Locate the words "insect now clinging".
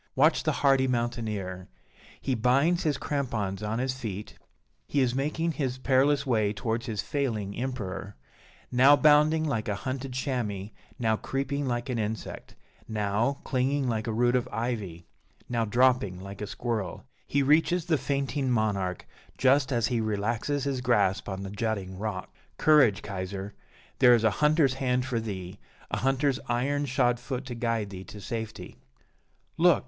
11.99-13.87